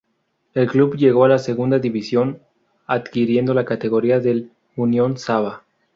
[0.55, 2.39] El Club llegó a la segunda división
[2.87, 5.61] adquiriendo la categoría del Unión Saba.